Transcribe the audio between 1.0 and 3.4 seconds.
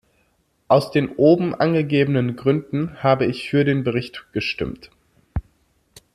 oben angegebenen Gründen habe